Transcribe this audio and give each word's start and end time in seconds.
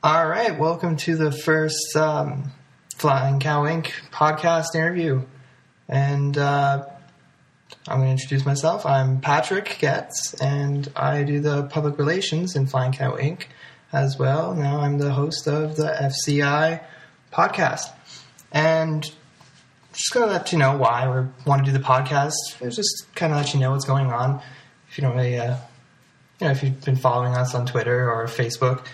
All 0.00 0.28
right, 0.28 0.56
welcome 0.56 0.96
to 0.98 1.16
the 1.16 1.32
first 1.32 1.96
um, 1.96 2.52
Flying 2.94 3.40
Cow 3.40 3.66
Ink. 3.66 3.92
podcast 4.12 4.76
interview. 4.76 5.22
And 5.88 6.38
uh, 6.38 6.86
I'm 7.88 7.96
going 7.96 8.06
to 8.06 8.12
introduce 8.12 8.46
myself. 8.46 8.86
I'm 8.86 9.20
Patrick 9.20 9.76
Getz, 9.80 10.34
and 10.34 10.88
I 10.94 11.24
do 11.24 11.40
the 11.40 11.64
public 11.64 11.98
relations 11.98 12.54
in 12.54 12.68
Flying 12.68 12.92
Cow 12.92 13.18
Ink. 13.18 13.48
as 13.92 14.16
well. 14.16 14.54
Now 14.54 14.82
I'm 14.82 14.98
the 14.98 15.10
host 15.10 15.48
of 15.48 15.74
the 15.74 15.88
FCI 15.88 16.80
podcast. 17.32 17.90
And 18.52 19.02
just 19.92 20.12
going 20.12 20.28
to 20.28 20.32
let 20.32 20.52
you 20.52 20.58
know 20.58 20.76
why 20.76 21.08
we 21.08 21.26
want 21.44 21.64
to 21.64 21.72
do 21.72 21.76
the 21.76 21.82
podcast. 21.82 22.34
Just 22.60 23.12
kind 23.16 23.32
of 23.32 23.38
let 23.38 23.52
you 23.52 23.58
know 23.58 23.72
what's 23.72 23.84
going 23.84 24.12
on. 24.12 24.40
If 24.88 24.96
you 24.96 25.02
don't 25.02 25.16
really, 25.16 25.40
uh, 25.40 25.56
you 26.40 26.46
know, 26.46 26.52
if 26.52 26.62
you've 26.62 26.84
been 26.84 26.94
following 26.94 27.34
us 27.34 27.52
on 27.56 27.66
Twitter 27.66 28.08
or 28.12 28.26
Facebook, 28.26 28.84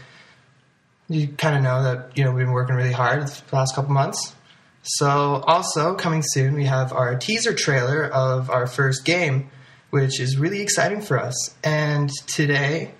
you 1.08 1.28
kind 1.28 1.56
of 1.56 1.62
know 1.62 1.82
that 1.82 2.16
you 2.16 2.24
know 2.24 2.32
we've 2.32 2.46
been 2.46 2.52
working 2.52 2.76
really 2.76 2.92
hard 2.92 3.26
the 3.26 3.56
last 3.56 3.74
couple 3.74 3.92
months. 3.92 4.34
So 4.82 5.42
also 5.46 5.94
coming 5.94 6.22
soon, 6.22 6.54
we 6.54 6.66
have 6.66 6.92
our 6.92 7.16
teaser 7.16 7.54
trailer 7.54 8.04
of 8.04 8.50
our 8.50 8.66
first 8.66 9.04
game, 9.04 9.50
which 9.90 10.20
is 10.20 10.36
really 10.36 10.60
exciting 10.60 11.00
for 11.00 11.18
us. 11.18 11.54
And 11.64 12.10
today, 12.26 12.92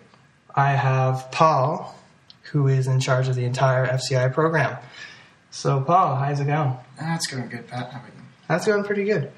I 0.54 0.70
have 0.70 1.30
Paul, 1.30 1.94
who 2.52 2.68
is 2.68 2.86
in 2.86 3.00
charge 3.00 3.28
of 3.28 3.34
the 3.34 3.44
entire 3.44 3.86
FCI 3.86 4.32
program. 4.32 4.78
So 5.50 5.80
Paul, 5.80 6.16
how's 6.16 6.40
it 6.40 6.46
going? 6.46 6.74
That's 6.98 7.26
going 7.26 7.48
good, 7.48 7.66
Pat. 7.66 7.92
How 7.92 8.00
about 8.00 8.08
you? 8.08 8.22
That's 8.48 8.66
going 8.66 8.84
pretty 8.84 9.04
good. 9.04 9.30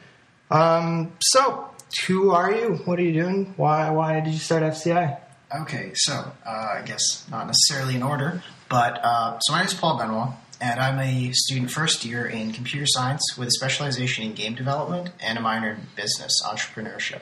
Um, 0.51 1.12
so 1.20 1.69
who 2.06 2.30
are 2.30 2.53
you? 2.53 2.75
What 2.84 2.98
are 2.98 3.03
you 3.03 3.12
doing? 3.12 3.55
Why 3.56 3.91
why 3.91 4.20
did 4.20 4.33
you 4.33 4.39
start 4.39 4.62
FCI? 4.62 5.19
Okay, 5.55 5.92
so 5.95 6.12
uh, 6.45 6.74
I 6.78 6.82
guess 6.84 7.24
not 7.30 7.46
necessarily 7.46 7.95
in 7.95 8.02
order, 8.02 8.42
but 8.68 8.98
uh, 9.05 9.38
so 9.38 9.52
my 9.52 9.59
name 9.60 9.69
is 9.69 9.74
Paul 9.74 9.96
Benoit, 9.96 10.30
and 10.60 10.80
I'm 10.80 10.98
a 10.98 11.30
student 11.32 11.70
first 11.70 12.05
year 12.05 12.27
in 12.27 12.53
computer 12.53 12.84
science 12.86 13.22
with 13.38 13.48
a 13.48 13.53
specialization 13.53 14.25
in 14.25 14.34
game 14.34 14.56
development 14.56 15.11
and 15.20 15.38
a 15.38 15.41
minor 15.41 15.70
in 15.75 15.80
business 15.94 16.42
entrepreneurship. 16.44 17.20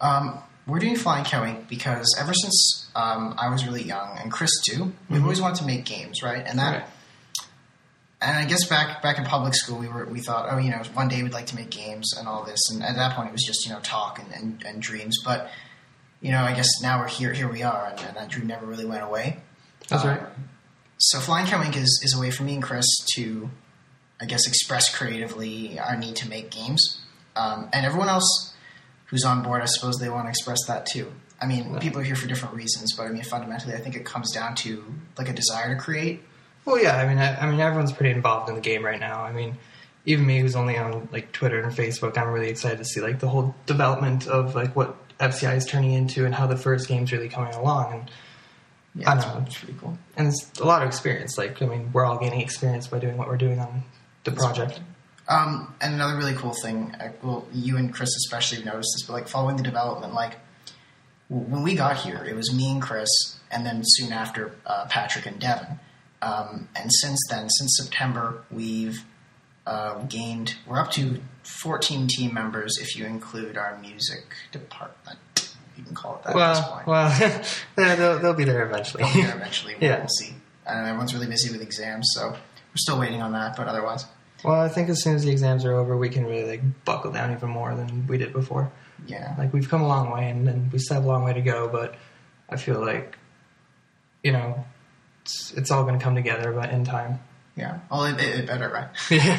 Um, 0.00 0.40
we're 0.66 0.80
doing 0.80 0.96
Flying 0.96 1.24
Cow 1.24 1.44
Ink. 1.46 1.68
because 1.68 2.14
ever 2.20 2.34
since 2.34 2.90
um, 2.96 3.34
I 3.38 3.48
was 3.50 3.64
really 3.64 3.84
young, 3.84 4.18
and 4.20 4.32
Chris 4.32 4.50
too, 4.68 4.92
we've 5.08 5.22
always 5.22 5.40
wanted 5.40 5.58
to 5.60 5.64
make 5.66 5.84
games, 5.84 6.22
right? 6.24 6.44
And 6.44 6.58
that, 6.58 6.72
Right. 6.82 6.84
and 8.20 8.36
I 8.36 8.46
guess 8.46 8.66
back 8.66 9.00
back 9.00 9.16
in 9.18 9.24
public 9.24 9.54
school, 9.54 9.78
we 9.78 9.86
were 9.86 10.06
we 10.06 10.18
thought, 10.20 10.48
oh, 10.50 10.58
you 10.58 10.70
know, 10.70 10.82
one 10.94 11.06
day 11.06 11.22
we'd 11.22 11.32
like 11.32 11.46
to 11.46 11.56
make 11.56 11.70
games 11.70 12.14
and 12.18 12.26
all 12.26 12.42
this, 12.44 12.58
and 12.72 12.82
at 12.82 12.96
that 12.96 13.14
point, 13.14 13.28
it 13.28 13.32
was 13.32 13.44
just 13.44 13.64
you 13.64 13.72
know 13.72 13.78
talk 13.80 14.18
and, 14.18 14.32
and, 14.34 14.62
and 14.66 14.82
dreams, 14.82 15.16
but 15.24 15.48
you 16.20 16.32
know, 16.32 16.42
I 16.42 16.54
guess 16.54 16.68
now 16.82 16.98
we're 17.00 17.08
here. 17.08 17.32
Here 17.32 17.48
we 17.48 17.62
are, 17.62 17.86
and, 17.90 18.00
and 18.00 18.16
that 18.16 18.28
dream 18.28 18.46
never 18.46 18.66
really 18.66 18.84
went 18.86 19.02
away. 19.02 19.38
That's 19.88 20.04
right. 20.04 20.20
So 20.98 21.20
Flying 21.20 21.46
Cow 21.46 21.62
Ink. 21.62 21.76
is, 21.76 22.00
is 22.04 22.14
a 22.16 22.20
way 22.20 22.30
for 22.30 22.42
me 22.42 22.54
and 22.54 22.62
Chris 22.62 22.84
to, 23.14 23.48
I 24.20 24.24
guess, 24.26 24.46
express 24.48 24.94
creatively 24.94 25.78
our 25.78 25.96
need 25.96 26.16
to 26.16 26.28
make 26.28 26.50
games. 26.50 27.00
Um, 27.36 27.68
and 27.72 27.86
everyone 27.86 28.08
else 28.08 28.52
who's 29.06 29.24
on 29.24 29.42
board, 29.42 29.62
I 29.62 29.66
suppose 29.66 29.96
they 29.98 30.08
want 30.10 30.26
to 30.26 30.30
express 30.30 30.58
that 30.66 30.86
too. 30.86 31.12
I 31.40 31.46
mean, 31.46 31.70
Right. 31.72 31.80
people 31.80 32.00
are 32.00 32.04
here 32.04 32.16
for 32.16 32.26
different 32.26 32.56
reasons, 32.56 32.94
but 32.96 33.04
I 33.06 33.10
mean, 33.10 33.22
fundamentally, 33.22 33.74
I 33.74 33.78
think 33.78 33.94
it 33.94 34.04
comes 34.04 34.32
down 34.32 34.56
to 34.56 34.84
like 35.16 35.28
a 35.28 35.32
desire 35.32 35.72
to 35.74 35.80
create. 35.80 36.22
Well, 36.64 36.82
yeah. 36.82 36.96
I 36.96 37.06
mean, 37.06 37.18
I, 37.18 37.36
I 37.36 37.48
mean, 37.48 37.60
everyone's 37.60 37.92
pretty 37.92 38.10
involved 38.12 38.48
in 38.48 38.56
the 38.56 38.60
game 38.60 38.84
right 38.84 38.98
now. 38.98 39.22
I 39.22 39.32
mean, 39.32 39.56
even 40.04 40.26
me, 40.26 40.40
who's 40.40 40.56
only 40.56 40.76
on 40.76 41.08
like 41.12 41.30
Twitter 41.30 41.60
and 41.62 41.72
Facebook, 41.72 42.18
I'm 42.18 42.28
really 42.30 42.48
excited 42.50 42.78
to 42.78 42.84
see 42.84 43.00
like 43.00 43.20
the 43.20 43.28
whole 43.28 43.54
development 43.66 44.26
of 44.26 44.56
like 44.56 44.74
what 44.74 44.96
FCI 45.20 45.56
is 45.56 45.66
turning 45.66 45.92
into 45.92 46.24
and 46.24 46.34
how 46.34 46.46
the 46.46 46.56
first 46.56 46.88
game's 46.88 47.12
really 47.12 47.28
coming 47.28 47.54
along. 47.54 47.92
And 47.92 48.10
Yeah, 48.94 49.10
I 49.12 49.16
it's, 49.16 49.26
know. 49.26 49.42
it's 49.46 49.58
pretty 49.58 49.74
cool. 49.80 49.98
and 50.16 50.28
it's 50.28 50.50
a 50.60 50.64
lot 50.64 50.82
of 50.82 50.88
experience. 50.88 51.36
Like, 51.38 51.60
I 51.62 51.66
mean, 51.66 51.90
we're 51.92 52.04
all 52.04 52.18
gaining 52.18 52.40
experience 52.40 52.86
by 52.86 52.98
doing 52.98 53.16
what 53.16 53.28
we're 53.28 53.36
doing 53.36 53.58
on 53.58 53.82
the 54.24 54.32
project. 54.32 54.80
Um, 55.28 55.74
and 55.80 55.94
another 55.94 56.16
really 56.16 56.34
cool 56.34 56.54
thing, 56.54 56.94
uh, 57.00 57.12
well, 57.22 57.46
you 57.52 57.76
and 57.76 57.92
Chris 57.92 58.08
especially 58.16 58.58
have 58.58 58.66
noticed 58.66 58.94
this, 58.94 59.06
but 59.06 59.12
like 59.12 59.28
following 59.28 59.56
the 59.56 59.62
development, 59.62 60.14
like 60.14 60.36
when 61.28 61.62
we 61.62 61.74
got 61.74 61.96
here, 61.98 62.24
it 62.24 62.34
was 62.34 62.54
me 62.54 62.70
and 62.70 62.80
Chris, 62.80 63.08
and 63.50 63.66
then 63.66 63.82
soon 63.84 64.12
after 64.12 64.52
uh, 64.64 64.86
Patrick 64.88 65.26
and 65.26 65.38
Devin. 65.38 65.78
Um, 66.22 66.68
and 66.74 66.90
since 66.92 67.18
then, 67.28 67.48
since 67.50 67.76
September, 67.76 68.42
we've 68.50 69.04
uh, 69.68 70.02
gained. 70.04 70.56
We're 70.66 70.80
up 70.80 70.90
to 70.92 71.20
14 71.42 72.06
team 72.08 72.32
members 72.34 72.78
if 72.80 72.96
you 72.96 73.04
include 73.06 73.56
our 73.56 73.78
music 73.78 74.24
department. 74.52 75.18
You 75.76 75.84
can 75.84 75.94
call 75.94 76.16
it 76.16 76.22
that 76.24 76.36
at 76.36 76.54
this 76.54 76.60
Well, 76.62 76.72
point. 76.72 76.86
well, 76.86 77.42
they'll, 77.76 77.96
they'll, 77.96 78.18
they'll 78.20 78.34
be 78.34 78.44
there 78.44 78.66
eventually. 78.66 79.02
They'll 79.04 79.14
be 79.14 79.22
there 79.22 79.36
eventually. 79.36 79.74
We'll, 79.80 79.90
Yeah. 79.90 79.98
we'll 80.00 80.08
see. 80.08 80.34
And 80.66 80.86
everyone's 80.86 81.14
really 81.14 81.26
busy 81.28 81.52
with 81.52 81.62
exams, 81.62 82.06
so 82.14 82.30
we're 82.30 82.36
still 82.76 82.98
waiting 82.98 83.22
on 83.22 83.32
that. 83.32 83.56
But 83.56 83.68
otherwise, 83.68 84.04
well, 84.44 84.60
I 84.60 84.68
think 84.68 84.88
as 84.88 85.02
soon 85.02 85.14
as 85.14 85.24
the 85.24 85.30
exams 85.30 85.64
are 85.64 85.72
over, 85.74 85.96
we 85.96 86.08
can 86.08 86.24
really 86.26 86.48
like 86.48 86.84
buckle 86.84 87.10
down 87.12 87.32
even 87.32 87.48
more 87.50 87.74
than 87.74 88.06
we 88.06 88.18
did 88.18 88.32
before. 88.32 88.70
yeah. 89.06 89.34
Like 89.38 89.52
we've 89.52 89.68
come 89.68 89.82
a 89.82 89.88
long 89.88 90.10
way, 90.10 90.28
and, 90.30 90.48
and 90.48 90.72
we 90.72 90.78
still 90.78 90.96
have 90.96 91.04
a 91.04 91.08
long 91.08 91.24
way 91.24 91.32
to 91.34 91.40
go. 91.40 91.68
But 91.68 91.94
I 92.50 92.56
feel 92.56 92.80
like, 92.84 93.16
you 94.22 94.32
know, 94.32 94.64
it's, 95.22 95.52
it's 95.56 95.70
all 95.70 95.84
going 95.84 95.98
to 95.98 96.02
come 96.04 96.14
together, 96.14 96.52
but 96.52 96.70
in 96.70 96.84
time. 96.84 97.20
Yeah. 97.58 97.80
Well, 97.90 98.04
it, 98.04 98.20
it, 98.20 98.46
better, 98.46 98.68
right? 98.68 98.88
Yeah, 99.10 99.32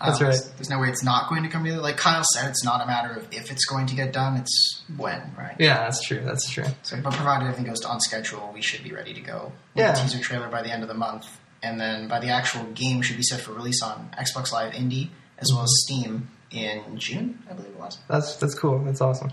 Um, 0.00 0.08
that's 0.08 0.20
right. 0.20 0.30
There's, 0.30 0.48
there's 0.52 0.70
no 0.70 0.78
way 0.80 0.88
it's 0.88 1.04
not 1.04 1.28
going 1.28 1.42
to 1.42 1.48
come 1.50 1.62
together. 1.62 1.82
Like 1.82 1.98
Kyle 1.98 2.24
said, 2.34 2.48
it's 2.48 2.64
not 2.64 2.80
a 2.82 2.86
matter 2.86 3.12
of 3.12 3.26
if 3.32 3.50
it's 3.52 3.66
going 3.66 3.86
to 3.88 3.94
get 3.94 4.12
done; 4.12 4.36
it's 4.38 4.82
when, 4.96 5.20
right? 5.38 5.56
Yeah, 5.58 5.78
that's 5.80 6.02
true. 6.02 6.22
That's 6.24 6.48
true. 6.50 6.64
So, 6.82 7.00
but 7.02 7.12
provided 7.12 7.44
everything 7.44 7.66
goes 7.66 7.84
on 7.84 8.00
schedule, 8.00 8.50
we 8.54 8.62
should 8.62 8.82
be 8.82 8.92
ready 8.92 9.12
to 9.14 9.20
go. 9.20 9.52
With 9.74 9.84
Yeah. 9.84 9.92
The 9.92 10.00
teaser 10.00 10.20
trailer 10.20 10.48
by 10.48 10.62
the 10.62 10.72
end 10.72 10.82
of 10.82 10.88
the 10.88 10.94
month, 10.94 11.26
and 11.62 11.78
then 11.78 12.08
by 12.08 12.18
the 12.20 12.28
actual 12.30 12.64
game 12.72 13.02
should 13.02 13.18
be 13.18 13.22
set 13.22 13.40
for 13.40 13.52
release 13.52 13.82
on 13.82 14.10
Xbox 14.18 14.52
Live 14.52 14.72
Indie 14.72 15.10
as 15.38 15.50
well 15.52 15.62
as 15.62 15.70
Steam 15.84 16.28
in 16.50 16.98
June, 16.98 17.42
I 17.48 17.52
believe 17.52 17.70
it 17.72 17.78
was. 17.78 17.98
That's 18.08 18.36
that's 18.36 18.54
cool. 18.54 18.78
That's 18.84 19.00
awesome. 19.00 19.30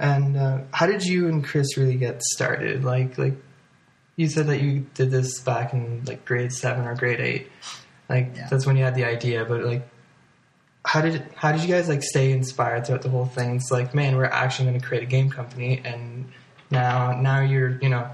And 0.00 0.36
uh, 0.36 0.58
how 0.72 0.86
did 0.86 1.04
you 1.04 1.28
and 1.28 1.44
Chris 1.44 1.76
really 1.76 1.96
get 1.96 2.22
started? 2.22 2.84
Like 2.84 3.18
like 3.18 3.34
you 4.22 4.28
said 4.28 4.46
that 4.46 4.60
you 4.60 4.86
did 4.94 5.10
this 5.10 5.40
back 5.40 5.72
in 5.74 6.04
like 6.06 6.24
grade 6.24 6.52
seven 6.52 6.86
or 6.86 6.94
grade 6.94 7.20
eight. 7.20 7.50
Like 8.08 8.32
Yeah. 8.34 8.48
that's 8.50 8.64
when 8.66 8.76
you 8.76 8.84
had 8.84 8.94
the 8.94 9.04
idea, 9.04 9.44
but 9.44 9.62
like 9.64 9.88
how 10.84 11.00
did 11.00 11.22
how 11.36 11.52
did 11.52 11.62
you 11.62 11.68
guys 11.68 11.88
like 11.88 12.02
stay 12.02 12.32
inspired 12.32 12.86
throughout 12.86 13.02
the 13.02 13.08
whole 13.08 13.26
thing? 13.26 13.56
It's 13.56 13.70
like, 13.70 13.94
man, 13.94 14.16
we're 14.16 14.24
actually 14.24 14.68
going 14.70 14.80
to 14.80 14.86
create 14.86 15.02
a 15.04 15.06
game 15.06 15.30
company, 15.30 15.80
and 15.84 16.30
now 16.70 17.12
now 17.20 17.40
you're 17.40 17.78
you 17.80 17.88
know 17.88 18.08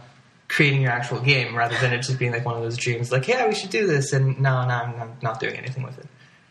creating 0.48 0.80
your 0.82 0.90
actual 0.90 1.20
game 1.20 1.54
rather 1.54 1.76
than 1.80 1.92
it 1.92 1.98
just 2.02 2.18
being 2.18 2.32
like 2.32 2.44
one 2.44 2.56
of 2.56 2.62
those 2.62 2.76
dreams. 2.76 3.10
Like, 3.12 3.26
yeah, 3.28 3.46
we 3.48 3.54
should 3.54 3.70
do 3.70 3.86
this, 3.86 4.12
and 4.12 4.38
no, 4.40 4.66
no, 4.66 4.74
I'm, 4.74 5.00
I'm 5.00 5.12
not 5.22 5.40
doing 5.40 5.54
anything 5.56 5.82
with 5.82 5.98
it. 5.98 6.06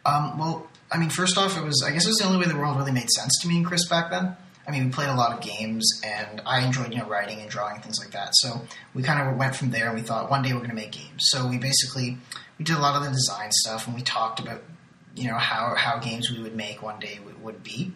Um, 0.05 0.37
well, 0.37 0.67
I 0.91 0.97
mean, 0.97 1.09
first 1.09 1.37
off, 1.37 1.57
it 1.57 1.63
was 1.63 1.83
I 1.85 1.91
guess 1.91 2.05
it 2.05 2.09
was 2.09 2.17
the 2.17 2.25
only 2.25 2.39
way 2.39 2.51
the 2.51 2.57
world 2.57 2.77
really 2.77 2.91
made 2.91 3.09
sense 3.11 3.33
to 3.41 3.47
me 3.47 3.57
and 3.57 3.65
Chris 3.65 3.87
back 3.87 4.09
then. 4.09 4.35
I 4.67 4.71
mean, 4.71 4.85
we 4.85 4.91
played 4.91 5.09
a 5.09 5.15
lot 5.15 5.33
of 5.33 5.41
games, 5.41 6.01
and 6.03 6.41
I 6.45 6.65
enjoyed 6.65 6.91
you 6.91 6.99
know 6.99 7.07
writing 7.07 7.39
and 7.39 7.49
drawing 7.49 7.75
and 7.75 7.83
things 7.83 7.99
like 7.99 8.11
that. 8.11 8.29
So 8.33 8.61
we 8.93 9.03
kind 9.03 9.27
of 9.27 9.37
went 9.37 9.55
from 9.55 9.71
there, 9.71 9.87
and 9.87 9.95
we 9.95 10.01
thought 10.01 10.29
one 10.29 10.43
day 10.43 10.53
we're 10.53 10.59
going 10.59 10.71
to 10.71 10.75
make 10.75 10.91
games. 10.91 11.23
So 11.29 11.47
we 11.47 11.57
basically 11.57 12.17
we 12.59 12.65
did 12.65 12.75
a 12.75 12.79
lot 12.79 12.95
of 12.95 13.03
the 13.03 13.09
design 13.09 13.51
stuff, 13.51 13.87
and 13.87 13.95
we 13.95 14.01
talked 14.01 14.39
about 14.39 14.61
you 15.15 15.27
know 15.27 15.37
how 15.37 15.73
how 15.75 15.99
games 15.99 16.29
we 16.31 16.41
would 16.41 16.55
make 16.55 16.81
one 16.81 16.99
day 16.99 17.19
would, 17.41 17.63
be. 17.63 17.93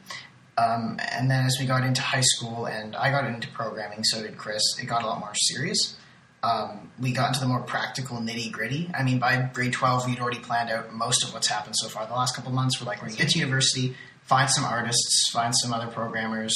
Um, 0.58 0.98
and 1.12 1.30
then 1.30 1.46
as 1.46 1.58
we 1.60 1.66
got 1.66 1.84
into 1.84 2.02
high 2.02 2.22
school, 2.22 2.66
and 2.66 2.96
I 2.96 3.12
got 3.12 3.26
into 3.26 3.50
programming, 3.50 4.04
so 4.06 4.22
did 4.22 4.38
Chris. 4.38 4.62
It 4.82 4.86
got 4.86 5.04
a 5.04 5.08
lot 5.08 5.20
more 5.20 5.36
serious 5.36 5.98
um, 6.44 6.92
we 7.00 7.12
got 7.12 7.28
into 7.28 7.40
the 7.40 7.48
more 7.48 7.62
practical 7.62 8.18
nitty 8.18 8.52
gritty. 8.52 8.90
I 8.94 9.04
mean, 9.04 9.20
by 9.20 9.50
grade 9.54 9.74
12, 9.74 10.08
we'd 10.08 10.20
already 10.20 10.40
planned 10.40 10.72
out 10.72 10.92
most 10.94 11.24
of 11.24 11.34
what's 11.34 11.48
happened 11.48 11.76
so 11.78 11.88
far. 11.88 12.08
The 12.08 12.14
last 12.14 12.36
couple 12.36 12.52
months, 12.52 12.82
we're 12.82 12.88
like, 12.88 12.98
we're 12.98 13.10
going 13.10 13.18
to 13.18 13.24
get 13.24 13.32
to 13.32 13.40
university, 13.40 13.96
find 14.32 14.50
some 14.50 14.64
artists, 14.64 15.30
find 15.30 15.54
some 15.62 15.74
other 15.74 15.92
programmers, 15.92 16.54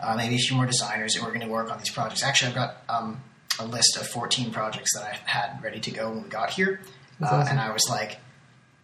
uh, 0.00 0.14
maybe 0.14 0.36
a 0.36 0.38
few 0.38 0.56
more 0.56 0.66
designers, 0.66 1.16
and 1.16 1.24
we're 1.24 1.32
going 1.32 1.44
to 1.44 1.48
work 1.48 1.68
on 1.68 1.76
these 1.78 1.90
projects. 1.90 2.22
Actually, 2.22 2.50
I've 2.50 2.54
got 2.54 2.76
um, 2.88 3.20
a 3.58 3.66
list 3.66 3.96
of 3.96 4.06
14 4.06 4.52
projects 4.52 4.94
that 4.94 5.02
I 5.02 5.18
had 5.28 5.60
ready 5.60 5.80
to 5.80 5.90
go 5.90 6.10
when 6.10 6.22
we 6.22 6.28
got 6.28 6.50
here. 6.50 6.80
Uh, 7.20 7.26
awesome. 7.26 7.48
And 7.50 7.60
I 7.60 7.72
was 7.72 7.82
like, 7.90 8.18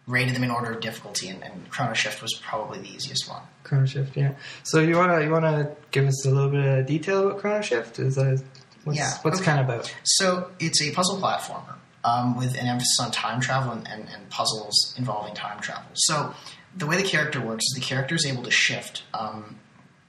rated 0.05 0.35
them 0.35 0.43
in 0.43 0.51
order 0.51 0.71
of 0.73 0.81
difficulty, 0.81 1.29
and, 1.29 1.41
and 1.45 1.69
Chrono 1.69 1.93
Shift 1.93 2.21
was 2.21 2.33
probably 2.43 2.79
the 2.79 2.89
easiest 2.89 3.29
one. 3.29 3.41
Chrono 3.63 3.85
Shift, 3.85 4.17
yeah. 4.17 4.33
So 4.63 4.81
you 4.81 4.97
wanna 4.97 5.23
you 5.23 5.31
wanna 5.31 5.71
give 5.91 6.05
us 6.05 6.25
a 6.25 6.29
little 6.29 6.49
bit 6.51 6.65
of 6.65 6.85
detail 6.85 7.27
about 7.29 7.39
Chrono 7.39 7.61
Shift? 7.61 7.99
Is 7.99 8.15
that 8.15 8.43
what's 8.83 8.99
Yeah, 8.99 9.13
what's 9.21 9.37
okay. 9.37 9.45
kind 9.45 9.59
of 9.61 9.65
about? 9.69 9.95
So 10.03 10.51
it's 10.59 10.81
a 10.81 10.91
puzzle 10.91 11.21
platformer 11.21 11.75
um, 12.03 12.35
with 12.37 12.51
an 12.59 12.67
emphasis 12.67 12.99
on 12.99 13.11
time 13.11 13.39
travel 13.39 13.71
and, 13.71 13.87
and, 13.87 14.09
and 14.13 14.29
puzzles 14.29 14.93
involving 14.97 15.33
time 15.33 15.61
travel. 15.61 15.89
So 15.93 16.35
the 16.75 16.85
way 16.85 16.97
the 16.97 17.07
character 17.07 17.39
works 17.41 17.63
is 17.63 17.79
the 17.79 17.85
character 17.85 18.15
is 18.15 18.25
able 18.25 18.43
to 18.43 18.51
shift 18.51 19.03
um, 19.13 19.57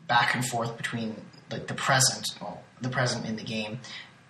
back 0.08 0.34
and 0.34 0.44
forth 0.44 0.76
between 0.76 1.16
like 1.50 1.66
the 1.68 1.74
present, 1.74 2.26
well, 2.40 2.62
the 2.80 2.88
present 2.88 3.24
in 3.26 3.36
the 3.36 3.44
game, 3.44 3.80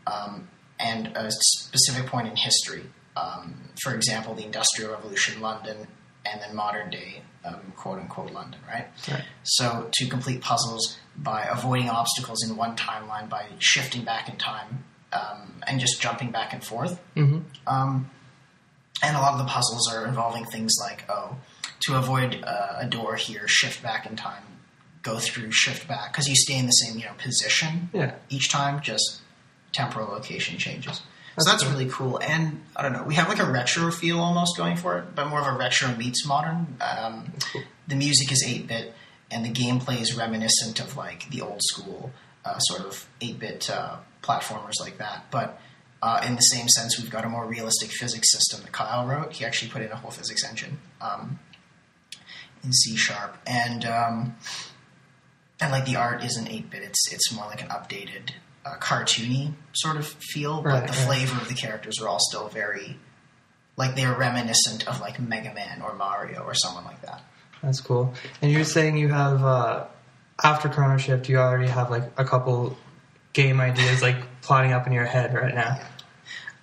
um, 0.06 0.48
and 0.78 1.08
a 1.16 1.30
specific 1.30 2.06
point 2.06 2.28
in 2.28 2.36
history. 2.36 2.84
Um, 3.16 3.70
for 3.82 3.94
example, 3.94 4.34
the 4.34 4.44
Industrial 4.44 4.90
Revolution, 4.92 5.40
London, 5.40 5.86
and 6.26 6.40
then 6.42 6.54
modern 6.54 6.90
day, 6.90 7.22
um, 7.44 7.72
quote 7.76 7.98
unquote, 7.98 8.30
London, 8.32 8.60
right? 8.68 8.86
Right. 9.10 9.24
So 9.44 9.88
to 9.94 10.06
complete 10.06 10.42
puzzles 10.42 10.98
by 11.16 11.44
avoiding 11.50 11.88
obstacles 11.88 12.44
in 12.46 12.56
one 12.56 12.76
timeline 12.76 13.30
by 13.30 13.46
shifting 13.58 14.04
back 14.04 14.28
in 14.28 14.36
time 14.36 14.84
um, 15.12 15.62
and 15.66 15.80
just 15.80 16.00
jumping 16.00 16.30
back 16.30 16.52
and 16.52 16.62
forth. 16.62 17.00
hmm 17.14 17.38
Um, 17.66 18.10
and 19.02 19.16
a 19.16 19.20
lot 19.20 19.32
of 19.32 19.38
the 19.38 19.44
puzzles 19.44 19.90
are 19.92 20.06
involving 20.06 20.44
things 20.46 20.74
like, 20.80 21.04
oh, 21.08 21.36
to 21.80 21.96
avoid 21.96 22.42
uh, 22.44 22.78
a 22.80 22.86
door 22.86 23.16
here, 23.16 23.46
shift 23.48 23.82
back 23.82 24.06
in 24.06 24.16
time, 24.16 24.42
go 25.02 25.18
through, 25.18 25.52
shift 25.52 25.86
back, 25.86 26.12
because 26.12 26.28
you 26.28 26.34
stay 26.36 26.58
in 26.58 26.66
the 26.66 26.72
same 26.72 26.98
you 26.98 27.04
know 27.04 27.12
position 27.18 27.90
Yeah. 27.92 28.14
each 28.28 28.50
time, 28.50 28.80
just 28.80 29.20
temporal 29.72 30.08
location 30.08 30.58
changes. 30.58 31.02
That's 31.36 31.44
so 31.46 31.50
that's 31.50 31.62
cool. 31.64 31.72
really 31.72 31.90
cool. 31.90 32.18
And 32.22 32.62
I 32.74 32.82
don't 32.82 32.92
know, 32.94 33.02
we 33.04 33.14
have 33.14 33.28
like 33.28 33.38
a 33.40 33.44
retro 33.50 33.90
feel 33.90 34.18
almost 34.20 34.56
going 34.56 34.76
for 34.76 34.98
it, 34.98 35.14
but 35.14 35.28
more 35.28 35.40
of 35.40 35.46
a 35.46 35.58
retro 35.58 35.94
meets 35.94 36.24
modern. 36.26 36.78
Um, 36.80 37.32
cool. 37.52 37.62
the 37.86 37.94
music 37.96 38.32
is 38.32 38.42
8 38.46 38.66
bit, 38.66 38.94
and 39.30 39.44
the 39.44 39.50
gameplay 39.50 40.00
is 40.00 40.16
reminiscent 40.16 40.80
of 40.80 40.96
like 40.96 41.28
the 41.30 41.42
old 41.42 41.60
school 41.62 42.10
uh, 42.44 42.58
sort 42.58 42.80
of 42.86 43.06
8 43.20 43.38
bit 43.38 43.68
uh, 43.70 43.96
platformers 44.22 44.80
like 44.80 44.96
that. 44.98 45.26
But 45.30 45.60
uh, 46.00 46.22
in 46.26 46.36
the 46.36 46.40
same 46.42 46.68
sense, 46.68 46.98
we've 46.98 47.10
got 47.10 47.24
a 47.26 47.28
more 47.28 47.46
realistic 47.46 47.90
physics 47.90 48.30
system 48.32 48.62
that 48.62 48.72
Kyle 48.72 49.06
wrote. 49.06 49.34
He 49.34 49.44
actually 49.44 49.70
put 49.70 49.82
in 49.82 49.90
a 49.92 49.96
whole 49.96 50.10
physics 50.10 50.42
engine 50.48 50.78
um, 51.02 51.38
in 52.66 52.72
C 52.72 52.96
sharp, 52.96 53.36
and 53.46 53.84
um, 53.86 54.36
and 55.60 55.72
like 55.72 55.86
the 55.86 55.96
art 55.96 56.22
isn't 56.22 56.48
8 56.48 56.70
bit. 56.70 56.82
It's 56.82 57.12
it's 57.12 57.32
more 57.32 57.46
like 57.46 57.62
an 57.62 57.68
updated, 57.68 58.32
uh, 58.66 58.76
cartoony 58.78 59.54
sort 59.72 59.96
of 59.96 60.06
feel. 60.06 60.62
Right, 60.62 60.80
but 60.80 60.88
the 60.88 60.92
flavor 60.92 61.40
of 61.40 61.48
the 61.48 61.54
characters 61.54 62.00
are 62.00 62.08
all 62.08 62.20
still 62.20 62.48
very 62.48 62.98
like 63.76 63.94
they're 63.94 64.14
reminiscent 64.14 64.88
of 64.88 65.00
like 65.00 65.20
Mega 65.20 65.52
Man 65.54 65.82
or 65.82 65.94
Mario 65.94 66.42
or 66.42 66.54
someone 66.54 66.84
like 66.84 67.02
that. 67.02 67.22
That's 67.62 67.80
cool. 67.80 68.12
And 68.42 68.50
you're 68.50 68.64
saying 68.64 68.96
you 68.96 69.08
have 69.08 69.44
uh, 69.44 69.86
after 70.42 70.68
Chrono 70.68 70.96
Shift, 70.96 71.28
you 71.28 71.38
already 71.38 71.68
have 71.68 71.90
like 71.90 72.04
a 72.16 72.24
couple 72.24 72.76
game 73.32 73.60
ideas 73.60 74.02
like 74.02 74.16
plotting 74.42 74.72
up 74.72 74.86
in 74.86 74.92
your 74.92 75.04
head 75.04 75.34
right 75.34 75.54
now. 75.54 75.78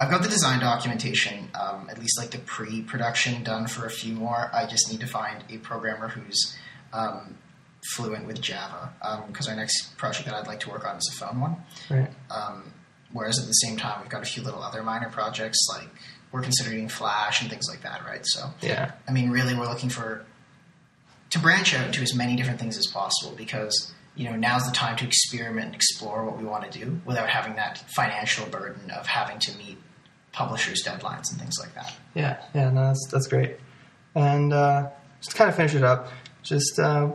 I've 0.04 0.12
got 0.12 0.22
the 0.22 0.28
design 0.28 0.60
documentation, 0.60 1.50
um, 1.56 1.88
at 1.90 1.98
least 1.98 2.20
like 2.20 2.32
the 2.32 2.40
pre-production 2.40 3.42
done 3.42 3.68
for 3.68 3.86
a 3.86 3.90
few 3.90 4.14
more. 4.14 4.52
I 4.54 4.66
just 4.66 4.92
need 4.92 5.00
to 5.00 5.08
find 5.08 5.42
a 5.50 5.58
programmer 5.60 6.10
who's 6.10 6.58
um, 6.92 7.38
fluent 7.94 8.28
with 8.28 8.42
Java 8.42 8.92
because 9.28 9.48
our 9.48 9.56
next 9.56 9.96
project 9.98 10.26
that 10.26 10.36
I'd 10.36 10.46
like 10.46 10.60
to 10.62 10.70
work 10.70 10.86
on 10.86 10.98
is 10.98 11.10
a 11.14 11.26
phone 11.26 11.40
one. 11.40 11.56
Right. 11.90 12.10
Um, 12.30 12.74
whereas 13.14 13.40
at 13.40 13.46
the 13.48 13.54
same 13.54 13.78
time, 13.78 14.02
we've 14.02 14.10
got 14.10 14.22
a 14.22 14.26
few 14.26 14.44
little 14.44 14.62
other 14.62 14.84
minor 14.84 15.10
projects 15.10 15.66
like 15.72 15.88
we're 16.34 16.42
considering 16.42 16.90
Flash 16.90 17.42
and 17.42 17.50
things 17.50 17.70
like 17.70 17.84
that, 17.84 18.06
right? 18.06 18.26
So 18.26 18.50
Yeah. 18.62 18.92
I 19.08 19.14
mean, 19.14 19.30
really, 19.30 19.56
we're 19.56 19.70
looking 19.70 19.90
for 19.90 20.26
to 21.30 21.40
branch 21.40 21.74
out 21.74 21.94
to 21.94 22.02
as 22.02 22.14
many 22.14 22.36
different 22.36 22.60
things 22.60 22.78
as 22.78 22.88
possible 22.88 23.34
because 23.38 23.94
you 24.16 24.30
know 24.30 24.36
now's 24.36 24.66
the 24.66 24.72
time 24.74 24.98
to 24.98 25.06
experiment 25.06 25.68
and 25.68 25.76
explore 25.76 26.26
what 26.26 26.38
we 26.38 26.44
want 26.44 26.70
to 26.70 26.80
do 26.80 27.00
without 27.06 27.30
having 27.30 27.56
that 27.56 27.78
financial 27.96 28.46
burden 28.48 28.92
of 28.92 29.08
having 29.08 29.40
to 29.40 29.58
meet 29.58 29.78
publishers' 30.34 30.84
deadlines 30.86 31.32
and 31.32 31.40
things 31.40 31.56
like 31.60 31.74
that. 31.76 31.94
Yeah. 32.14 32.42
Yeah. 32.54 32.70
No, 32.72 32.88
that's 32.88 33.08
that's 33.10 33.28
great. 33.28 33.56
And 34.16 34.52
uh, 34.52 34.90
just 35.20 35.32
to 35.32 35.38
kind 35.38 35.50
of 35.50 35.56
finish 35.56 35.74
it 35.76 35.84
up, 35.84 36.10
just 36.44 36.78
uh, 36.80 37.12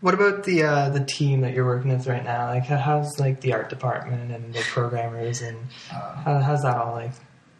what 0.00 0.14
about 0.14 0.44
the 0.44 0.62
uh, 0.64 0.88
the 0.90 1.04
team 1.04 1.42
that 1.42 1.52
you're 1.54 1.66
working 1.66 1.90
with 1.92 2.06
right 2.06 2.24
now? 2.24 2.46
Like, 2.48 2.64
how's 2.64 3.18
like 3.20 3.40
the 3.42 3.52
art 3.52 3.68
department 3.68 4.32
and 4.32 4.54
the 4.54 4.60
programmers 4.60 5.42
and 5.42 5.58
Uh, 5.92 6.14
how, 6.16 6.38
how's 6.40 6.62
that 6.62 6.76
all 6.76 6.92
like? 6.94 7.12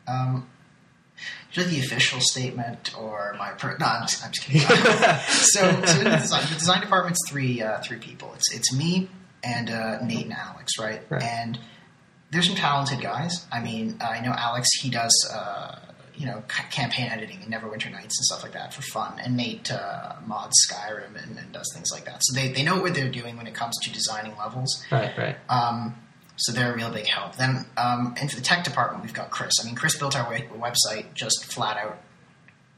um, 0.08 0.49
should 1.50 1.69
the 1.69 1.79
official 1.81 2.19
statement 2.20 2.93
or 2.99 3.35
my 3.38 3.50
per- 3.52 3.76
no? 3.79 3.87
I'm 3.87 4.02
just, 4.08 4.25
I'm 4.25 4.32
just 4.32 4.47
kidding. 4.47 4.61
so, 5.29 5.61
so 5.87 5.99
the 6.02 6.11
design, 6.19 6.43
the 6.49 6.55
design 6.58 6.81
department's 6.81 7.20
three 7.29 7.62
uh, 7.62 7.79
three 7.81 7.99
people. 7.99 8.32
It's 8.35 8.52
it's 8.55 8.75
me 8.75 9.08
and 9.44 9.70
uh, 9.70 10.00
Nate 10.02 10.25
and 10.25 10.32
Alex, 10.35 10.73
right? 10.81 11.00
Right. 11.08 11.23
And 11.23 11.58
there's 12.35 12.47
some 12.47 12.57
talented 12.57 13.01
guys. 13.01 13.47
I 13.51 13.61
mean, 13.61 13.97
I 14.03 14.21
know 14.21 14.35
Alex. 14.37 14.69
He 14.83 14.91
does 14.91 15.15
uh, 15.35 15.79
you 16.15 16.27
know 16.27 16.43
c- 16.51 16.63
campaign 16.71 17.09
editing 17.11 17.39
and 17.43 17.53
Neverwinter 17.53 17.91
Nights 17.91 18.19
and 18.19 18.25
stuff 18.27 18.43
like 18.43 18.53
that 18.53 18.75
for 18.75 18.83
fun. 18.83 19.19
And 19.19 19.37
Nate 19.37 19.73
uh, 19.73 20.17
mods 20.27 20.55
Skyrim 20.71 21.21
and, 21.23 21.39
and 21.39 21.53
does 21.53 21.71
things 21.75 21.91
like 21.93 22.05
that. 22.05 22.19
So 22.23 22.39
they 22.39 22.53
they 22.53 22.63
know 22.63 22.81
what 22.83 22.95
they're 22.95 23.11
doing 23.11 23.37
when 23.39 23.47
it 23.47 23.55
comes 23.55 23.75
to 23.85 23.91
designing 23.93 24.37
levels. 24.37 24.85
Right. 24.93 25.17
Right. 25.17 25.37
Um, 25.49 25.97
so 26.37 26.53
they're 26.53 26.73
a 26.73 26.77
real 26.77 26.91
big 26.91 27.07
help. 27.07 27.37
Then, 27.37 27.65
um, 27.77 28.15
and 28.21 28.29
for 28.29 28.35
the 28.37 28.43
tech 28.43 28.65
department, 28.65 29.05
we've 29.05 29.15
got 29.15 29.31
Chris. 29.31 29.53
I 29.63 29.67
mean, 29.67 29.77
Chris 29.77 29.97
built 29.97 30.17
our 30.19 30.29
we- 30.29 30.43
website 30.59 31.15
just 31.15 31.45
flat 31.53 31.77
out 31.77 31.99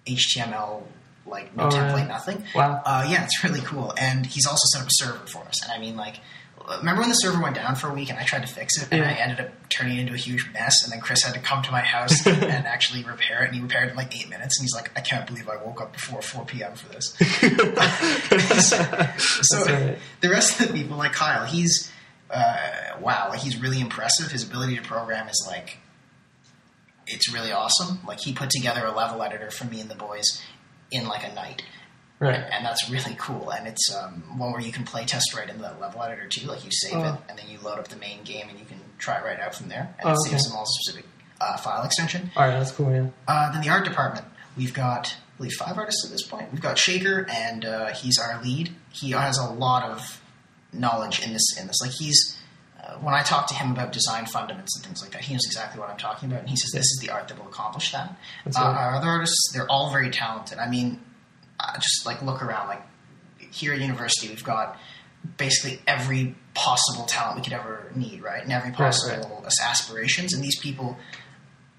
HTML, 0.06 0.82
like 1.26 1.56
no 1.56 1.64
Oh, 1.64 1.68
template, 1.68 2.06
nothing. 2.08 2.44
Wow. 2.54 2.82
Uh, 2.84 3.06
yeah, 3.08 3.24
it's 3.24 3.42
really 3.42 3.60
cool. 3.62 3.92
And 3.98 4.26
he's 4.26 4.46
also 4.46 4.62
set 4.72 4.82
up 4.82 4.88
a 4.88 4.90
server 4.92 5.26
for 5.26 5.42
us. 5.44 5.62
And 5.64 5.72
I 5.72 5.78
mean, 5.78 5.96
like, 5.96 6.16
remember 6.78 7.00
when 7.02 7.08
the 7.10 7.14
server 7.14 7.40
went 7.40 7.54
down 7.54 7.74
for 7.76 7.88
a 7.88 7.94
week 7.94 8.10
and 8.10 8.18
I 8.18 8.24
tried 8.24 8.46
to 8.46 8.52
fix 8.52 8.80
it 8.82 8.88
and 8.90 9.02
Yeah. 9.02 9.10
I 9.10 9.14
ended 9.14 9.40
up 9.40 9.50
turning 9.68 9.98
it 9.98 10.00
into 10.00 10.14
a 10.14 10.16
huge 10.16 10.48
mess. 10.52 10.82
And 10.84 10.92
then 10.92 11.00
Chris 11.00 11.22
had 11.22 11.34
to 11.34 11.40
come 11.40 11.62
to 11.62 11.70
my 11.70 11.80
house 11.80 12.26
and 12.26 12.66
actually 12.66 13.04
repair 13.04 13.42
it. 13.44 13.46
And 13.46 13.54
he 13.54 13.60
repaired 13.60 13.88
it 13.88 13.90
in 13.92 13.96
like 13.96 14.14
eight 14.18 14.28
minutes. 14.28 14.58
And 14.58 14.64
he's 14.64 14.74
like, 14.74 14.90
I 14.96 15.00
can't 15.00 15.26
believe 15.26 15.48
I 15.48 15.56
woke 15.56 15.80
up 15.80 15.92
before 15.92 16.22
4 16.22 16.44
p.m. 16.44 16.74
for 16.74 16.88
this. 16.88 17.14
so 19.42 19.64
right. 19.64 19.98
the 20.20 20.28
rest 20.28 20.60
of 20.60 20.68
the 20.68 20.74
people, 20.74 20.96
like 20.96 21.12
Kyle, 21.12 21.44
he's 21.46 21.90
uh, 22.30 22.96
wow, 23.00 23.28
like 23.30 23.40
he's 23.40 23.60
really 23.60 23.80
impressive. 23.80 24.32
His 24.32 24.42
ability 24.42 24.76
to 24.76 24.82
program 24.82 25.28
is 25.28 25.46
like 25.48 25.78
it's 27.06 27.32
really 27.32 27.52
awesome. 27.52 28.00
Like 28.06 28.18
he 28.20 28.32
put 28.32 28.50
together 28.50 28.84
a 28.84 28.92
level 28.92 29.22
editor 29.22 29.50
for 29.50 29.64
me 29.64 29.80
and 29.80 29.88
the 29.90 29.94
boys 29.94 30.42
in 30.90 31.06
like 31.06 31.24
a 31.24 31.32
night, 31.34 31.62
Right. 32.18 32.34
and 32.50 32.64
that's 32.64 32.88
really 32.90 33.14
cool. 33.18 33.50
And 33.50 33.66
it's 33.68 33.94
um, 33.94 34.22
one 34.38 34.52
where 34.52 34.60
you 34.60 34.72
can 34.72 34.84
play 34.84 35.04
test 35.04 35.34
right 35.36 35.48
into 35.48 35.60
that 35.62 35.80
level 35.80 36.02
editor 36.02 36.26
too. 36.26 36.46
Like 36.46 36.64
you 36.64 36.70
save 36.72 36.94
Oh. 36.94 37.04
it, 37.14 37.20
and 37.28 37.38
then 37.38 37.46
you 37.48 37.58
load 37.60 37.78
up 37.78 37.88
the 37.88 37.96
main 37.96 38.22
game, 38.24 38.48
and 38.48 38.58
you 38.58 38.64
can 38.64 38.80
try 38.98 39.18
it 39.18 39.24
right 39.24 39.38
out 39.38 39.54
from 39.54 39.68
there. 39.68 39.94
And 39.98 40.08
Oh, 40.08 40.12
it 40.12 40.18
okay. 40.20 40.30
saves 40.30 40.44
them 40.48 40.56
all 40.56 40.64
specific 40.66 41.04
uh, 41.40 41.56
file 41.58 41.84
extension. 41.84 42.30
All 42.34 42.44
right. 42.48 42.58
That's 42.58 42.70
cool. 42.72 42.90
Yeah. 42.90 43.08
Uh, 43.28 43.52
then 43.52 43.60
the 43.60 43.68
art 43.68 43.84
department, 43.84 44.24
we've 44.56 44.72
got 44.72 45.14
I 45.14 45.36
believe 45.36 45.52
five 45.58 45.76
artists 45.76 46.02
at 46.06 46.10
this 46.10 46.26
point. 46.26 46.50
We've 46.52 46.62
got 46.62 46.78
Shaker, 46.78 47.26
and 47.30 47.64
uh, 47.66 47.88
he's 47.88 48.18
our 48.18 48.42
lead. 48.42 48.74
He 48.92 49.10
has 49.10 49.36
a 49.36 49.44
lot 49.50 49.82
of 49.82 50.22
knowledge 50.72 51.22
in 51.22 51.32
this. 51.34 51.58
In 51.60 51.66
this, 51.66 51.76
like 51.82 51.90
he's 51.90 52.38
uh, 52.82 52.94
when 52.94 53.12
I 53.14 53.22
talk 53.22 53.46
to 53.48 53.54
him 53.54 53.72
about 53.72 53.92
design 53.92 54.24
fundamentals 54.24 54.74
and 54.76 54.86
things 54.86 55.02
like 55.02 55.12
that, 55.12 55.22
he 55.22 55.34
knows 55.34 55.44
exactly 55.44 55.78
what 55.80 55.90
I'm 55.90 55.98
talking 55.98 56.30
about, 56.30 56.40
and 56.40 56.48
he 56.48 56.56
says 56.56 56.70
this 56.72 56.84
is 56.84 56.98
the 57.02 57.10
art 57.10 57.28
that 57.28 57.38
will 57.38 57.48
accomplish 57.48 57.92
that. 57.92 58.16
Uh, 58.46 58.50
right. 58.54 58.56
our 58.64 58.94
other 58.94 59.08
artists, 59.08 59.50
they're 59.52 59.68
all 59.70 59.90
very 59.90 60.08
talented. 60.10 60.56
I 60.58 60.68
mean, 60.70 61.00
uh, 61.60 61.74
just 61.78 62.04
like 62.06 62.22
look 62.22 62.42
around, 62.42 62.68
like 62.68 62.82
here 63.52 63.72
at 63.72 63.80
university, 63.80 64.28
we've 64.28 64.44
got 64.44 64.78
basically 65.36 65.80
every 65.86 66.34
possible 66.54 67.04
talent 67.06 67.36
we 67.36 67.42
could 67.42 67.52
ever 67.52 67.90
need, 67.94 68.22
right? 68.22 68.42
And 68.42 68.52
every 68.52 68.70
Right, 68.70 68.78
possible 68.78 69.44
aspirations. 69.62 70.32
And 70.34 70.42
these 70.42 70.58
people, 70.58 70.96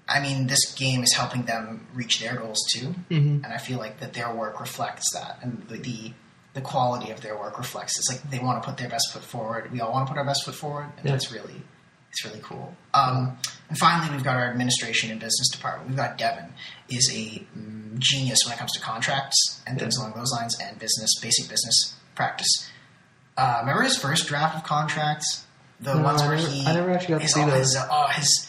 I 0.08 0.20
mean, 0.20 0.46
this 0.46 0.72
game 0.74 1.02
is 1.02 1.12
helping 1.14 1.42
them 1.44 1.86
reach 1.94 2.20
their 2.20 2.36
goals 2.36 2.58
too. 2.74 2.94
Mhm. 3.10 3.44
And 3.44 3.46
I 3.46 3.58
feel 3.58 3.78
like 3.78 4.00
that 4.00 4.12
their 4.14 4.32
work 4.34 4.60
reflects 4.60 5.06
that, 5.14 5.38
and 5.42 5.66
the 5.68 5.78
the, 5.78 6.12
the 6.54 6.60
quality 6.60 7.10
of 7.10 7.20
their 7.20 7.38
work 7.38 7.58
reflects. 7.58 7.98
It's 7.98 8.10
like 8.10 8.30
they 8.30 8.38
want 8.38 8.62
to 8.62 8.68
put 8.68 8.78
their 8.78 8.88
best 8.88 9.12
foot 9.12 9.22
forward. 9.24 9.70
We 9.70 9.80
all 9.80 9.92
want 9.92 10.06
to 10.06 10.12
put 10.12 10.18
our 10.18 10.24
best 10.26 10.44
foot 10.44 10.54
forward, 10.54 10.90
and 10.96 11.06
Yeah. 11.06 11.12
that's 11.12 11.30
really 11.32 11.62
it's 12.10 12.24
really 12.24 12.40
cool. 12.42 12.74
Um, 12.94 13.38
and 13.68 13.78
finally, 13.78 14.14
we've 14.14 14.24
got 14.24 14.36
our 14.36 14.48
administration 14.50 15.10
and 15.10 15.20
business 15.20 15.48
department. 15.50 15.88
We've 15.88 15.96
got 15.96 16.16
Devin 16.18 16.52
is 16.88 17.10
a 17.14 17.44
mm, 17.58 17.98
genius 17.98 18.38
when 18.44 18.54
it 18.54 18.58
comes 18.58 18.72
to 18.72 18.80
contracts 18.80 19.60
and 19.66 19.78
things 19.78 19.96
Yeah. 19.98 20.04
along 20.06 20.16
those 20.18 20.32
lines, 20.32 20.56
and 20.60 20.78
business, 20.78 21.10
basic 21.20 21.48
business 21.48 21.94
practice. 22.14 22.70
Uh, 23.36 23.58
remember 23.60 23.82
his 23.82 23.96
first 23.96 24.26
draft 24.26 24.56
of 24.56 24.64
contracts, 24.64 25.44
the 25.80 25.94
No, 25.94 26.02
ones 26.02 26.22
where 26.22 26.36
he 26.36 26.66
I 26.66 26.72
never 26.74 26.90
actually 26.90 27.14
got 27.14 27.20
to 27.22 27.28
see 27.28 27.44
those. 27.44 27.52
his, 27.58 27.76
uh, 27.76 28.08
his 28.08 28.48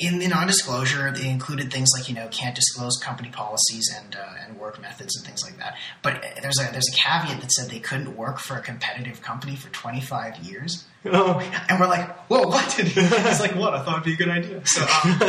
in 0.00 0.18
the 0.18 0.26
non-disclosure, 0.28 1.12
they 1.12 1.28
included 1.28 1.70
things 1.70 1.90
like 1.96 2.08
you 2.08 2.14
know 2.14 2.26
can't 2.28 2.54
disclose 2.56 2.96
company 3.02 3.28
policies 3.28 3.88
and 3.96 4.16
uh, 4.16 4.44
and 4.46 4.58
work 4.58 4.80
methods 4.80 5.14
and 5.16 5.26
things 5.26 5.44
like 5.44 5.58
that. 5.58 5.76
But 6.02 6.24
there's 6.40 6.58
a 6.58 6.72
there's 6.72 6.88
a 6.88 6.96
caveat 6.96 7.40
that 7.42 7.52
said 7.52 7.70
they 7.70 7.80
couldn't 7.80 8.16
work 8.16 8.38
for 8.38 8.56
a 8.56 8.62
competitive 8.62 9.20
company 9.22 9.56
for 9.56 9.68
25 9.68 10.38
years, 10.38 10.86
Oh. 11.04 11.38
and 11.68 11.78
we're 11.78 11.86
like, 11.86 12.08
whoa, 12.28 12.48
what? 12.48 12.72
He's 12.72 13.40
like, 13.40 13.54
what? 13.54 13.74
I 13.74 13.82
thought 13.84 13.92
it'd 13.94 14.04
be 14.04 14.14
a 14.14 14.16
good 14.16 14.30
idea. 14.30 14.62
So 14.64 14.82
um, 14.82 15.10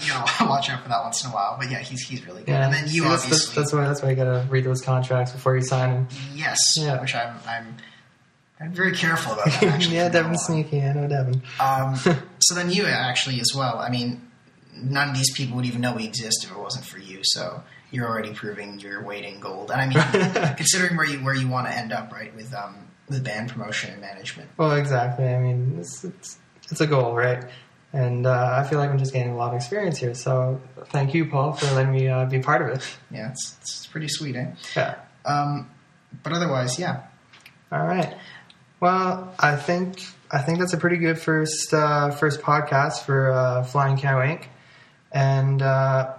you 0.00 0.08
know, 0.08 0.24
I'll 0.40 0.48
watch 0.50 0.68
out 0.70 0.82
for 0.82 0.90
that 0.90 1.02
once 1.02 1.24
in 1.24 1.30
a 1.30 1.34
while. 1.34 1.56
But 1.58 1.70
yeah, 1.70 1.78
he's 1.78 2.02
he's 2.06 2.24
really 2.26 2.40
good. 2.42 2.52
Yeah. 2.52 2.66
And 2.66 2.74
then 2.74 2.84
you 2.84 2.90
See, 2.90 3.00
that's, 3.00 3.24
obviously, 3.24 3.54
that's, 3.54 3.54
that's 3.54 3.72
why 3.72 3.84
that's 3.88 4.02
why 4.02 4.10
you 4.10 4.16
gotta 4.16 4.46
read 4.50 4.64
those 4.64 4.82
contracts 4.82 5.32
before 5.32 5.56
you 5.56 5.62
sign 5.62 5.90
them. 5.90 6.08
yes, 6.34 6.58
Yeah. 6.76 7.00
which 7.00 7.14
I'm 7.14 7.34
I'm. 7.48 7.76
I'm 8.60 8.72
very 8.72 8.92
careful 8.92 9.34
about 9.34 9.46
that. 9.46 9.62
Actually, 9.74 9.96
yeah, 9.96 10.08
Devin's 10.08 10.42
sneaky. 10.42 10.82
I 10.82 10.92
know 10.92 11.06
Devin. 11.06 11.42
Um, 11.60 11.96
so 12.40 12.54
then 12.54 12.70
you 12.70 12.86
actually 12.86 13.40
as 13.40 13.52
well. 13.54 13.78
I 13.78 13.88
mean, 13.88 14.28
none 14.74 15.10
of 15.10 15.16
these 15.16 15.32
people 15.32 15.56
would 15.56 15.66
even 15.66 15.80
know 15.80 15.94
we 15.94 16.06
exist 16.06 16.44
if 16.44 16.50
it 16.50 16.58
wasn't 16.58 16.84
for 16.84 16.98
you. 16.98 17.20
So 17.22 17.62
you're 17.90 18.08
already 18.08 18.32
proving 18.32 18.80
your 18.80 19.04
weight 19.04 19.24
in 19.24 19.40
gold. 19.40 19.70
And 19.70 19.80
I 19.80 19.86
mean, 19.86 20.54
considering 20.56 20.96
where 20.96 21.06
you 21.06 21.18
where 21.18 21.34
you 21.34 21.48
want 21.48 21.68
to 21.68 21.76
end 21.76 21.92
up, 21.92 22.12
right, 22.12 22.34
with 22.34 22.52
um, 22.54 22.88
with 23.08 23.24
band 23.24 23.50
promotion 23.50 23.92
and 23.92 24.00
management. 24.00 24.50
Well, 24.56 24.72
exactly. 24.72 25.26
I 25.26 25.38
mean, 25.38 25.76
it's 25.78 26.04
it's, 26.04 26.38
it's 26.70 26.80
a 26.80 26.86
goal, 26.86 27.14
right? 27.14 27.44
And 27.92 28.26
uh, 28.26 28.60
I 28.60 28.68
feel 28.68 28.78
like 28.78 28.90
I'm 28.90 28.98
just 28.98 29.14
gaining 29.14 29.32
a 29.32 29.36
lot 29.36 29.50
of 29.50 29.56
experience 29.56 29.96
here. 29.96 30.14
So 30.14 30.60
thank 30.86 31.14
you, 31.14 31.24
Paul, 31.26 31.54
for 31.54 31.74
letting 31.74 31.92
me 31.92 32.08
uh, 32.08 32.26
be 32.26 32.38
part 32.40 32.60
of 32.60 32.68
it. 32.76 32.86
Yeah, 33.10 33.30
it's 33.30 33.56
it's 33.62 33.86
pretty 33.86 34.08
sweet, 34.08 34.36
eh? 34.36 34.50
Yeah. 34.76 34.96
Um, 35.24 35.70
but 36.22 36.32
otherwise, 36.32 36.78
yeah. 36.78 37.04
All 37.72 37.86
right. 37.86 38.14
Well, 38.80 39.34
I 39.38 39.56
think 39.56 40.06
I 40.30 40.40
think 40.42 40.58
that's 40.58 40.72
a 40.72 40.78
pretty 40.78 40.98
good 40.98 41.18
first 41.18 41.72
uh, 41.74 42.10
first 42.10 42.40
podcast 42.40 43.02
for 43.04 43.32
uh, 43.32 43.64
Flying 43.64 43.96
Cow 43.98 44.22
Ink. 44.22 44.48
And 45.10 45.62
uh, 45.62 46.14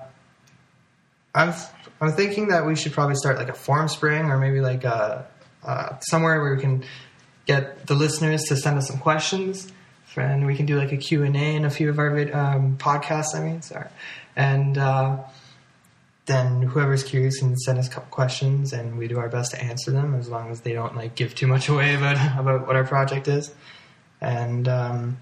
I'm 1.34 1.54
I'm 2.02 2.12
thinking 2.12 2.50
that 2.50 2.66
we 2.66 2.76
should 2.76 2.92
probably 2.92 3.16
start 3.16 3.38
like 3.38 3.50
a 3.50 3.54
Formspring 3.54 4.30
or 4.30 4.38
maybe 4.38 4.62
like 4.62 4.84
a, 4.84 5.28
uh, 5.64 6.00
somewhere 6.00 6.42
where 6.42 6.56
we 6.56 6.62
can 6.62 6.84
get 7.46 7.88
the 7.88 7.96
listeners 7.96 8.44
to 8.46 8.56
send 8.56 8.78
us 8.78 8.88
some 8.88 9.00
questions, 9.00 9.72
and 10.16 10.46
we 10.46 10.56
can 10.56 10.66
do 10.66 10.78
like 10.78 10.92
a 10.92 10.98
Q 10.98 11.24
and 11.24 11.36
A 11.36 11.56
in 11.56 11.66
a 11.66 11.70
few 11.70 11.90
of 11.90 12.00
our 12.00 12.10
vid- 12.10 12.34
um, 12.34 12.78
podcasts. 12.78 13.36
I 13.36 13.42
mean, 13.42 13.62
sorry, 13.62 13.88
and 14.36 14.78
uh, 14.78 15.18
then 16.30 16.62
whoever's 16.62 17.04
curious 17.04 17.40
can 17.40 17.58
send 17.58 17.80
us 17.80 17.88
a 17.88 17.90
couple 17.90 18.10
questions, 18.12 18.72
and 18.72 18.98
we 18.98 19.08
do 19.08 19.18
our 19.18 19.28
best 19.28 19.52
to 19.52 19.62
answer 19.62 19.92
them 19.92 20.14
as 20.14 20.30
long 20.30 20.52
as 20.52 20.62
they 20.62 20.74
don't 20.74 20.96
like 20.96 21.16
give 21.16 21.36
too 21.36 21.48
much 21.48 21.68
away 21.74 21.96
about 21.96 22.16
about 22.40 22.68
what 22.68 22.76
our 22.76 22.86
project 22.86 23.28
is. 23.28 23.54
And 24.22 24.68
um, 24.68 25.18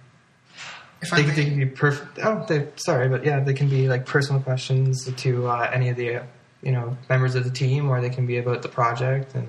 If 1.01 1.13
I 1.13 1.21
they, 1.21 1.27
may, 1.27 1.33
they 1.33 1.45
can 1.45 1.57
be 1.57 1.65
perfect. 1.65 2.19
Oh, 2.21 2.45
they, 2.47 2.67
sorry, 2.75 3.09
but 3.09 3.23
yeah, 3.23 3.39
they 3.39 3.53
can 3.53 3.69
be 3.69 3.87
like 3.87 4.05
personal 4.05 4.41
questions 4.41 5.09
to 5.11 5.47
uh, 5.47 5.69
any 5.73 5.89
of 5.89 5.95
the 5.95 6.17
uh, 6.17 6.23
you 6.61 6.71
know 6.73 6.97
members 7.09 7.35
of 7.35 7.43
the 7.43 7.51
team, 7.51 7.89
or 7.89 8.01
they 8.01 8.09
can 8.09 8.25
be 8.27 8.37
about 8.37 8.61
the 8.61 8.69
project, 8.69 9.33
and 9.33 9.47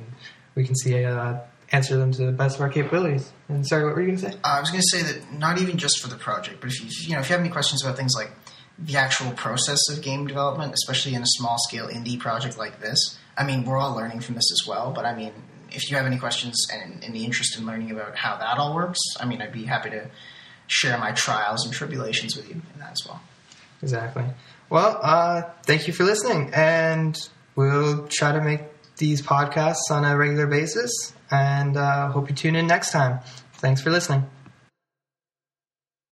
we 0.55 0.65
can 0.65 0.77
see 0.77 1.05
uh, 1.05 1.39
answer 1.73 1.97
them 1.97 2.13
to 2.13 2.25
the 2.25 2.33
best 2.33 2.57
of 2.57 2.63
our 2.63 2.69
capabilities. 2.69 3.33
And 3.49 3.67
sorry, 3.67 3.85
what 3.85 3.95
were 3.95 4.01
you 4.01 4.09
going 4.09 4.19
to 4.19 4.31
say? 4.31 4.39
I 4.45 4.61
was 4.61 4.71
going 4.71 4.83
to 4.83 4.97
say 4.97 5.03
that 5.03 5.33
not 5.33 5.61
even 5.61 5.77
just 5.77 6.01
for 6.01 6.09
the 6.09 6.17
project, 6.17 6.61
but 6.61 6.71
if 6.71 6.81
you 6.81 6.89
you 7.09 7.15
know 7.15 7.21
if 7.21 7.29
you 7.29 7.35
have 7.35 7.41
any 7.45 7.51
questions 7.51 7.83
about 7.85 7.97
things 7.97 8.15
like 8.15 8.31
the 8.79 8.97
actual 8.97 9.33
process 9.33 9.89
of 9.91 10.03
game 10.03 10.27
development, 10.27 10.73
especially 10.73 11.15
in 11.15 11.23
a 11.23 11.27
small 11.27 11.57
scale 11.59 11.89
indie 11.89 12.19
project 12.19 12.57
like 12.59 12.81
this, 12.81 13.19
I 13.37 13.45
mean 13.45 13.65
we're 13.65 13.79
all 13.79 13.95
learning 13.95 14.21
from 14.21 14.35
this 14.35 14.51
as 14.53 14.67
well. 14.67 14.93
But 14.93 15.05
I 15.05 15.15
mean, 15.15 15.33
if 15.71 15.91
you 15.91 15.97
have 15.97 16.07
any 16.07 16.19
questions 16.19 16.67
and 16.73 17.03
any 17.05 17.25
interest 17.25 17.59
in 17.59 17.67
learning 17.67 17.91
about 17.91 18.17
how 18.17 18.37
that 18.37 18.59
all 18.59 18.75
works, 18.75 19.01
I 19.21 19.27
mean 19.27 19.43
I'd 19.43 19.53
be 19.53 19.65
happy 19.65 19.91
to 19.91 20.11
share 20.67 20.99
my 20.99 21.13
trials 21.13 21.65
and 21.65 21.75
tribulations 21.75 22.37
with 22.37 22.49
you 22.49 22.61
in 22.75 22.81
that 22.81 22.93
as 22.93 23.07
well. 23.07 23.21
Exactly. 23.83 24.25
Well, 24.71 24.99
uh, 25.03 25.43
thank 25.63 25.87
you 25.87 25.93
for 25.95 26.05
listening, 26.05 26.51
and 26.53 27.19
we'll 27.57 28.07
try 28.09 28.33
to 28.33 28.41
make 28.41 28.61
these 28.97 29.23
podcasts 29.23 29.91
on 29.91 30.05
a 30.05 30.17
regular 30.17 30.47
basis. 30.47 31.15
And 31.31 31.77
uh, 31.77 32.09
hope 32.09 32.29
you 32.29 32.35
tune 32.35 32.57
in 32.57 32.67
next 32.67 32.91
time. 32.91 33.21
Thanks 33.55 33.81
for 33.81 33.91
listening. 33.91 34.29